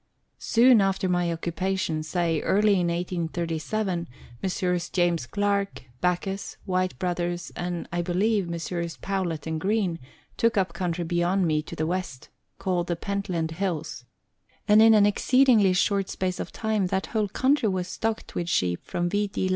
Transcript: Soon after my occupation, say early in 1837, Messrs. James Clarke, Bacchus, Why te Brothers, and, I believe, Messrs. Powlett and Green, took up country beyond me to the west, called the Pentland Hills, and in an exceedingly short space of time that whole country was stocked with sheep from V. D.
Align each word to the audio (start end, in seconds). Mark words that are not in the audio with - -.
Soon 0.39 0.81
after 0.81 1.07
my 1.07 1.31
occupation, 1.31 2.01
say 2.01 2.41
early 2.41 2.71
in 2.79 2.87
1837, 2.87 4.07
Messrs. 4.41 4.89
James 4.89 5.27
Clarke, 5.27 5.83
Bacchus, 6.01 6.57
Why 6.65 6.87
te 6.87 6.95
Brothers, 6.97 7.51
and, 7.55 7.87
I 7.93 8.01
believe, 8.01 8.49
Messrs. 8.49 8.97
Powlett 8.97 9.45
and 9.45 9.61
Green, 9.61 9.99
took 10.37 10.57
up 10.57 10.73
country 10.73 11.03
beyond 11.03 11.45
me 11.45 11.61
to 11.61 11.75
the 11.75 11.85
west, 11.85 12.29
called 12.57 12.87
the 12.87 12.95
Pentland 12.95 13.51
Hills, 13.51 14.03
and 14.67 14.81
in 14.81 14.95
an 14.95 15.05
exceedingly 15.05 15.71
short 15.73 16.09
space 16.09 16.39
of 16.39 16.51
time 16.51 16.87
that 16.87 17.05
whole 17.13 17.27
country 17.27 17.69
was 17.69 17.87
stocked 17.87 18.33
with 18.33 18.49
sheep 18.49 18.83
from 18.83 19.07
V. 19.07 19.27
D. 19.27 19.49